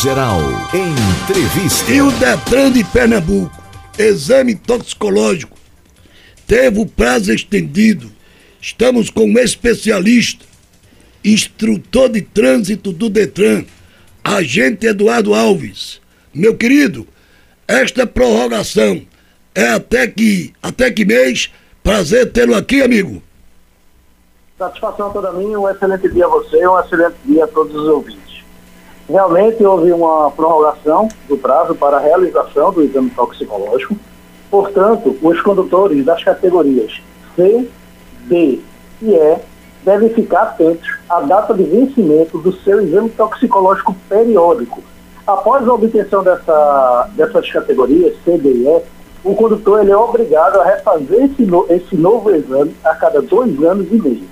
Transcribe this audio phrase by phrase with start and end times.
[0.00, 0.40] Geral.
[0.72, 1.92] Entrevista.
[1.92, 3.62] E o Detran de Pernambuco,
[3.98, 5.56] exame toxicológico,
[6.46, 8.10] teve o prazo estendido.
[8.60, 10.46] Estamos com um especialista,
[11.22, 13.64] instrutor de trânsito do Detran,
[14.24, 16.00] agente Eduardo Alves.
[16.32, 17.06] Meu querido,
[17.68, 19.02] esta prorrogação
[19.54, 21.52] é até que, até que mês?
[21.82, 23.22] Prazer tê-lo aqui, amigo.
[24.58, 28.21] Satisfação toda minha, um excelente dia a você, um excelente dia a todos os ouvintes.
[29.12, 33.94] Realmente houve uma prorrogação do prazo para a realização do exame toxicológico.
[34.50, 36.98] Portanto, os condutores das categorias
[37.36, 37.68] C,
[38.24, 38.60] D
[39.02, 39.36] e E
[39.84, 44.82] devem ficar atentos à data de vencimento do seu exame toxicológico periódico.
[45.26, 48.82] Após a obtenção dessa, dessas categorias C, D e E,
[49.22, 53.62] o condutor ele é obrigado a refazer esse, no, esse novo exame a cada dois
[53.62, 54.24] anos e meio.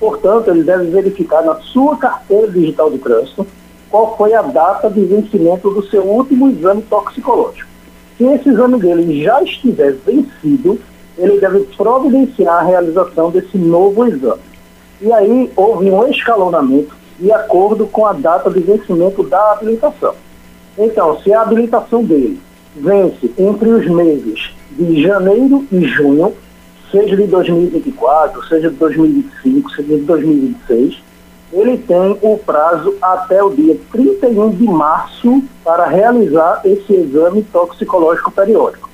[0.00, 3.46] Portanto, ele deve verificar na sua carteira digital de trânsito
[3.92, 7.68] qual foi a data de vencimento do seu último exame toxicológico.
[8.16, 10.80] Se esse exame dele já estiver vencido,
[11.18, 14.40] ele deve providenciar a realização desse novo exame.
[15.02, 20.14] E aí houve um escalonamento de acordo com a data de vencimento da habilitação.
[20.78, 22.40] Então, se a habilitação dele
[22.74, 26.32] vence entre os meses de janeiro e junho,
[26.90, 31.02] seja de 2024, seja de 2025, seja de 2026,
[31.52, 38.30] ele tem o prazo até o dia 31 de março para realizar esse exame toxicológico
[38.30, 38.88] periódico.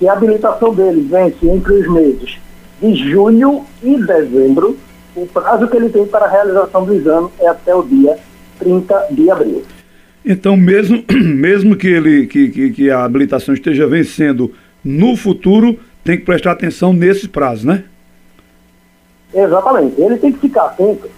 [0.00, 2.38] E a habilitação dele vence entre os meses
[2.82, 4.76] de julho e dezembro.
[5.14, 8.18] O prazo que ele tem para a realização do exame é até o dia
[8.58, 9.62] 30 de abril.
[10.24, 16.18] Então, mesmo, mesmo que, ele, que, que, que a habilitação esteja vencendo no futuro, tem
[16.18, 17.84] que prestar atenção nesse prazo, né?
[19.32, 20.00] Exatamente.
[20.00, 21.08] Ele tem que ficar atento.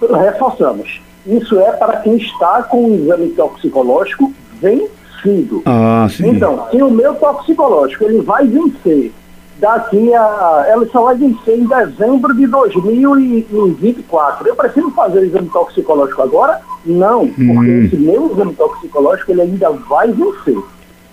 [0.00, 1.00] Reforçamos.
[1.26, 5.62] Isso é para quem está com o exame toxicológico vencido.
[5.66, 6.28] Ah, sim.
[6.30, 9.12] Então, se o meu toxicológico ele vai vencer
[9.58, 10.64] daqui a.
[10.68, 14.48] Ela só vai vencer em dezembro de 2024.
[14.48, 16.60] Eu preciso fazer o exame toxicológico agora?
[16.84, 17.84] Não, porque Hum.
[17.84, 20.56] esse meu exame toxicológico ele ainda vai vencer.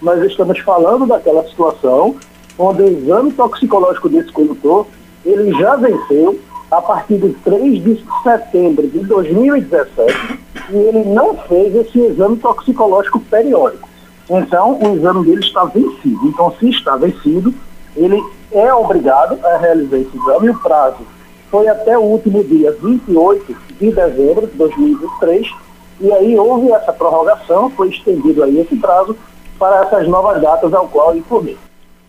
[0.01, 2.15] Nós estamos falando daquela situação
[2.57, 4.87] onde o exame toxicológico desse condutor
[5.25, 10.39] ele já venceu a partir de 3 de setembro de 2017
[10.69, 13.87] e ele não fez esse exame toxicológico periódico.
[14.29, 16.19] Então, o exame dele está vencido.
[16.25, 17.53] Então, se está vencido,
[17.95, 20.49] ele é obrigado a realizar esse exame.
[20.49, 20.97] O prazo
[21.49, 25.47] foi até o último dia 28 de dezembro de 2023.
[26.01, 29.15] E aí houve essa prorrogação, foi estendido aí esse prazo
[29.57, 31.57] para essas novas datas ao qual informei.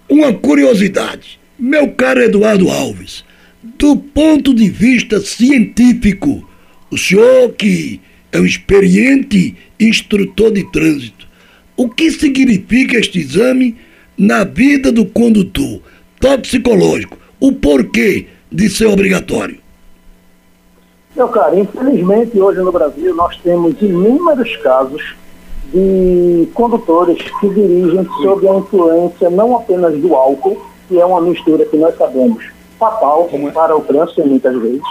[0.09, 3.25] Uma curiosidade, meu caro Eduardo Alves,
[3.77, 6.49] do ponto de vista científico,
[6.91, 8.01] o senhor que
[8.33, 11.27] é um experiente instrutor de trânsito,
[11.77, 13.77] o que significa este exame
[14.17, 15.81] na vida do condutor
[16.21, 17.17] toxicológico?
[17.39, 19.59] O porquê de ser obrigatório?
[21.15, 25.15] Meu caro, infelizmente hoje no Brasil nós temos inúmeros casos
[25.73, 31.65] de condutores que dirigem sob a influência não apenas do álcool, que é uma mistura
[31.67, 34.83] que nós sabemos fatal para o trânsito muitas vezes,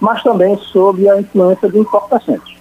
[0.00, 2.56] mas também sob a influência de entorpecentes,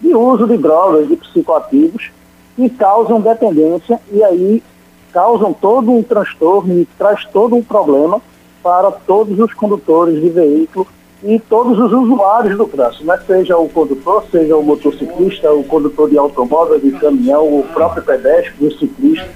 [0.00, 2.10] de uso de drogas, de psicoativos,
[2.56, 4.62] que causam dependência e aí
[5.12, 8.20] causam todo um transtorno e traz todo um problema
[8.62, 10.86] para todos os condutores de veículo
[11.22, 13.18] e todos os usuários do trânsito, né?
[13.26, 18.66] seja o condutor, seja o motociclista, o condutor de automóvel, de caminhão, o próprio pedestre,
[18.66, 19.28] o ciclista.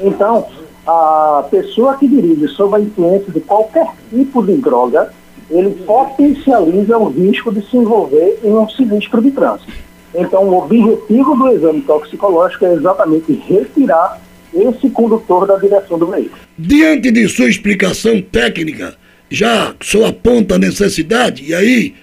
[0.00, 0.46] Então,
[0.86, 5.12] a pessoa que dirige sob a influência de qualquer tipo de droga,
[5.50, 9.72] ele potencializa o risco de se envolver em um sinistro de trânsito.
[10.14, 14.20] Então, o objetivo do exame toxicológico é exatamente retirar
[14.54, 16.40] esse condutor da direção do veículo.
[16.56, 18.94] Diante de sua explicação técnica,
[19.28, 21.94] já só aponta a necessidade, e aí,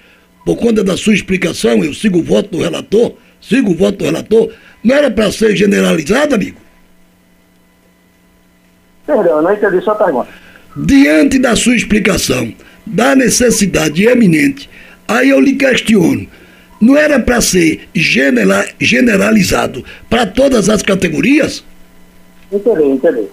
[0.46, 4.06] por conta da sua explicação, eu sigo o voto do relator, sigo o voto do
[4.06, 4.52] relator,
[4.84, 6.58] não era para ser generalizado, amigo?
[9.06, 10.28] Perdão, não entendi sua pergunta.
[10.76, 12.54] Diante da sua explicação,
[12.86, 14.70] da necessidade eminente,
[15.08, 16.26] aí eu lhe questiono,
[16.80, 21.64] não era para ser genera- generalizado para todas as categorias?
[22.52, 23.28] Entendi, entendi.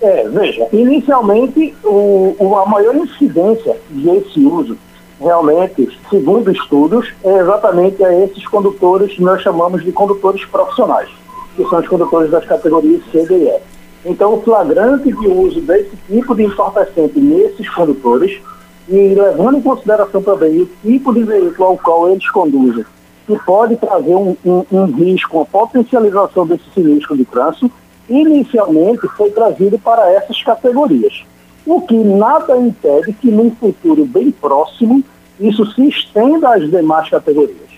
[0.00, 4.76] É, veja, inicialmente o, o- a maior incidência desse uso,
[5.20, 11.08] realmente, segundo estudos, é exatamente a esses condutores que nós chamamos de condutores profissionais,
[11.56, 13.71] que são os condutores das categorias C, D e E.
[14.04, 18.40] Então, o flagrante de uso desse tipo de entorpecente nesses condutores,
[18.88, 22.84] e levando em consideração também o tipo de veículo ao qual eles conduzem,
[23.26, 27.70] que pode trazer um, um, um risco, uma potencialização desse sinistro de trânsito,
[28.08, 31.22] inicialmente foi trazido para essas categorias.
[31.64, 35.02] O que nada impede que num futuro bem próximo
[35.40, 37.70] isso se estenda às demais categorias.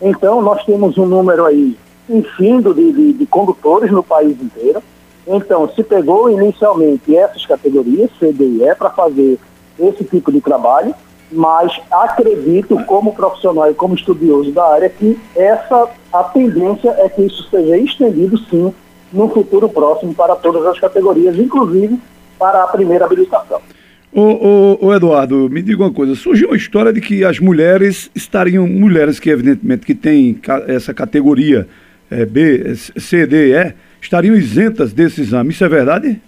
[0.00, 1.76] Então, nós temos um número aí
[2.08, 4.82] infindo de, de, de condutores no país inteiro.
[5.26, 9.38] Então, se pegou inicialmente essas categorias, C, D e E, para fazer
[9.78, 10.94] esse tipo de trabalho,
[11.30, 17.22] mas acredito, como profissional e como estudioso da área, que essa a tendência é que
[17.22, 18.72] isso seja estendido, sim,
[19.12, 21.98] no futuro próximo para todas as categorias, inclusive
[22.38, 23.60] para a primeira habilitação.
[24.12, 26.14] Ô, Eduardo, me diga uma coisa.
[26.14, 31.68] Surgiu uma história de que as mulheres estariam, mulheres que evidentemente que têm essa categoria
[32.10, 35.50] é, B, C, D, E, estariam isentas desse exame.
[35.50, 36.20] Isso é verdade?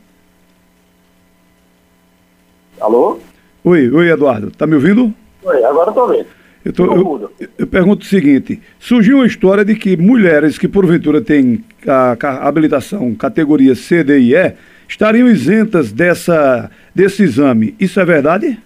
[2.81, 3.19] Alô?
[3.65, 4.51] Oi, oi, Eduardo.
[4.51, 5.13] Tá me ouvindo?
[5.43, 6.27] Oi, agora estou vendo.
[6.65, 11.21] Eu, tô, eu, eu, pergunto o seguinte: surgiu uma história de que mulheres que porventura
[11.21, 14.55] têm a, a habilitação categoria C, D e E
[14.89, 17.75] estariam isentas dessa, desse exame.
[17.79, 18.59] Isso é verdade?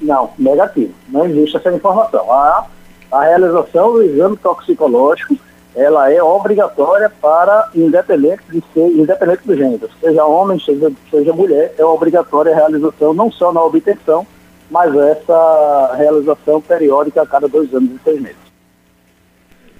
[0.00, 0.92] Não, negativo.
[1.08, 2.30] Não existe essa informação.
[2.30, 2.66] A,
[3.10, 5.36] a realização do exame toxicológico
[5.76, 11.72] ela é obrigatória para independente de ser, independente do gênero, seja homem, seja, seja mulher,
[11.78, 14.26] é obrigatória a realização não só na obtenção,
[14.70, 18.46] mas essa realização periódica a cada dois anos e seis meses.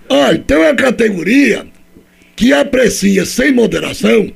[0.09, 1.67] Ah, então é a categoria
[2.37, 4.31] que aprecia sem moderação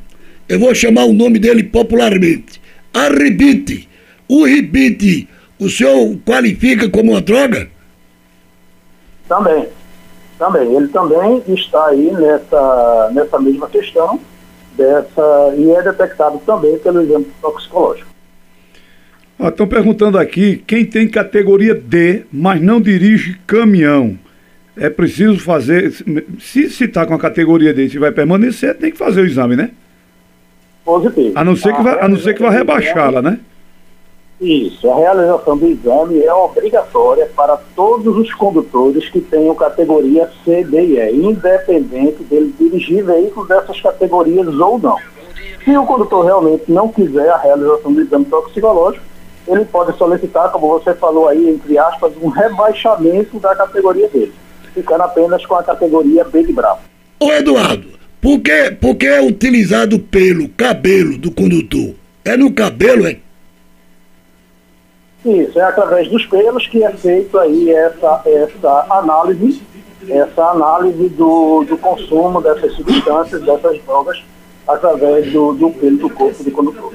[0.51, 2.61] eu vou chamar o nome dele popularmente,
[2.93, 3.89] arrebite.
[4.27, 5.29] O ribite,
[5.61, 7.71] o senhor qualifica como uma droga?
[9.29, 9.69] Também,
[10.41, 10.75] também.
[10.75, 14.19] Ele também está aí nessa, nessa mesma questão
[14.77, 18.11] dessa, e é detectado também pelo exame toxicológico.
[19.39, 24.19] Estão perguntando aqui quem tem categoria D, mas não dirige caminhão.
[24.77, 25.93] É preciso fazer.
[26.39, 29.71] Se está com a categoria D e vai permanecer, tem que fazer o exame, né?
[30.85, 31.33] positivo.
[31.35, 33.39] A não ser que vai, a não ser que vai rebaixá-la, né?
[34.41, 40.65] Isso, a realização do exame é obrigatória para todos os condutores que tenham categoria C,
[40.65, 44.97] D e E, independente dele dirigir veículos dessas categorias ou não.
[45.63, 49.05] Se o condutor realmente não quiser a realização do exame toxicológico,
[49.47, 54.33] ele pode solicitar, como você falou aí, entre aspas, um rebaixamento da categoria dele,
[54.73, 56.81] ficando apenas com a categoria B de bravo.
[57.19, 57.89] Ô Eduardo,
[58.23, 61.95] por que, por que é utilizado pelo cabelo do condutor?
[62.25, 63.19] É no cabelo, é?
[65.25, 69.61] Isso, é através dos pelos que é feito aí essa, essa análise,
[70.09, 74.23] essa análise do, do consumo dessas substâncias, dessas drogas,
[74.67, 76.95] através do, do pelo do corpo do condutor.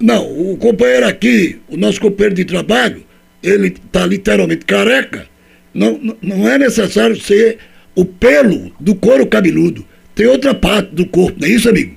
[0.00, 3.04] Não, o companheiro aqui, o nosso companheiro de trabalho,
[3.42, 5.26] ele está literalmente careca.
[5.72, 7.58] Não, não é necessário ser
[7.94, 9.84] o pelo do couro cabeludo
[10.20, 11.96] tem outra parte do corpo, não é isso, amigo?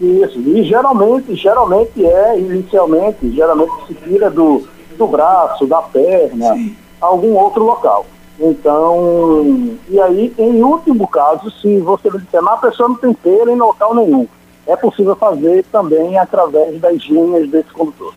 [0.00, 4.66] Isso, e geralmente, geralmente é, inicialmente, geralmente se tira do,
[4.96, 6.76] do braço, da perna, Sim.
[7.00, 8.06] algum outro local.
[8.38, 13.50] Então, e aí, em último caso, se você disser, mas a pessoa não tem pelo
[13.50, 14.28] em local nenhum,
[14.68, 18.14] é possível fazer também através das linhas desse condutor.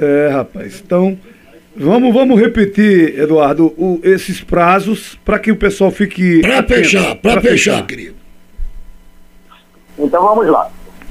[0.00, 1.18] É, rapaz, então
[1.78, 6.40] Vamos, vamos repetir, Eduardo, o, esses prazos para que o pessoal fique.
[6.40, 8.15] Para fechar, para fechar, querido.
[9.98, 10.68] Então vamos lá.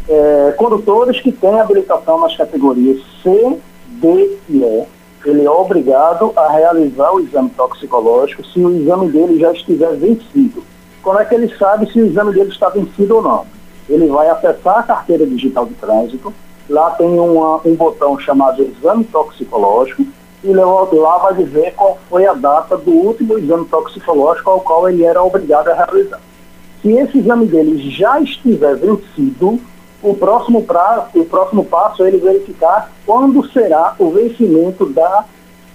[0.08, 4.84] É, condutores que têm habilitação nas categorias C, D e E,
[5.26, 10.64] ele é obrigado a realizar o exame toxicológico se o exame dele já estiver vencido.
[11.02, 13.46] Como é que ele sabe se o exame dele está vencido ou não?
[13.90, 16.34] Ele vai acessar a carteira digital de trânsito,
[16.70, 20.06] lá tem uma, um botão chamado exame toxicológico,
[20.44, 25.04] e lá vai dizer qual foi a data do último exame toxicológico ao qual ele
[25.04, 26.20] era obrigado a realizar.
[26.86, 29.60] Se esse exame dele já estiver vencido,
[30.04, 35.26] o próximo, prazo, o próximo passo é ele verificar quando será o vencimento da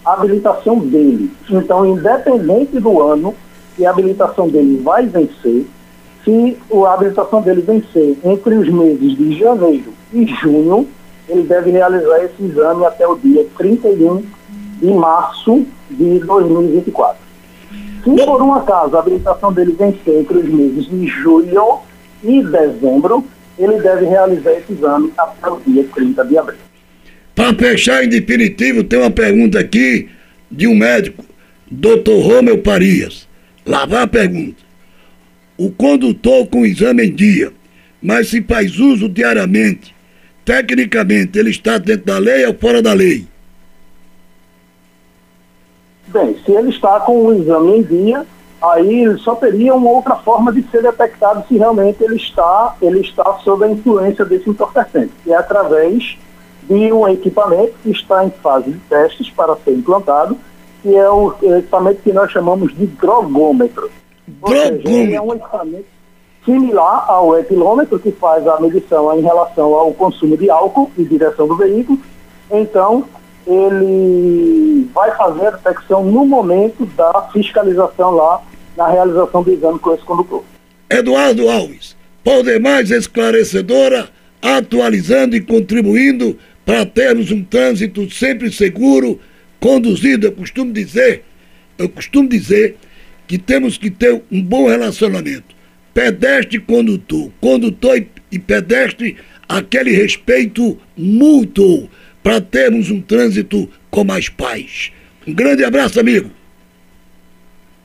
[0.05, 1.33] habilitação dele.
[1.51, 3.35] Então, independente do ano
[3.75, 5.67] que a habilitação dele vai vencer,
[6.25, 10.87] se a habilitação dele vencer entre os meses de janeiro e junho,
[11.29, 14.25] ele deve realizar esse exame até o dia 31
[14.81, 17.30] em março de 2024.
[18.05, 21.81] Se por um acaso a habilitação dele vencer entre os meses de julho
[22.23, 23.25] e dezembro,
[23.59, 26.59] ele deve realizar esse exame até o dia 30 de abril.
[27.35, 30.09] Para fechar em definitivo, tem uma pergunta aqui
[30.51, 31.25] de um médico,
[31.71, 32.21] Dr.
[32.23, 33.29] Romeu Parias.
[33.67, 34.63] Lá vai a pergunta.
[35.57, 37.53] O condutor com exame em dia,
[38.03, 39.95] mas se faz uso diariamente,
[40.45, 43.27] tecnicamente ele está dentro da lei ou fora da lei?
[46.13, 48.27] Bem, se ele está com o exame em dia,
[48.61, 53.01] aí ele só teria uma outra forma de ser detectado se realmente ele está, ele
[53.01, 56.19] está sob a influência desse entorpecente, que é através
[56.65, 60.37] de um equipamento que está em fase de testes para ser implantado,
[60.83, 63.91] que é o equipamento que nós chamamos de drogômetro.
[64.43, 65.87] Ou seja, ele é um equipamento
[66.45, 71.47] similar ao etilômetro, que faz a medição em relação ao consumo de álcool e direção
[71.47, 71.99] do veículo.
[72.51, 73.05] Então,
[73.47, 78.43] ele vai fazer a detecção no momento da fiscalização lá,
[78.77, 80.45] na realização do exame com esse condutor.
[80.89, 84.09] Eduardo Alves, por demais esclarecedora,
[84.43, 89.19] atualizando e contribuindo para termos um trânsito sempre seguro,
[89.59, 90.27] conduzido.
[90.27, 91.25] Eu costumo dizer,
[91.79, 92.77] eu costumo dizer
[93.27, 95.55] que temos que ter um bom relacionamento.
[95.95, 99.17] Pedestre e condutor, condutor e, pedestre,
[99.49, 101.89] aquele respeito mútuo
[102.23, 104.93] para termos um trânsito com mais paz.
[105.27, 106.31] Um grande abraço, amigo.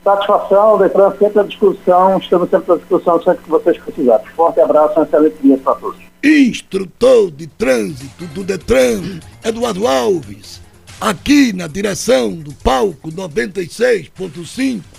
[0.04, 4.26] Satisfação, Detran, sempre à discussão, estamos sempre à discussão, sempre que vocês precisarem.
[4.36, 6.00] Forte abraço, um excelente dia para todos.
[6.22, 10.60] Instrutor de trânsito do Detran, Eduardo Alves,
[11.00, 14.95] aqui na direção do palco 96.5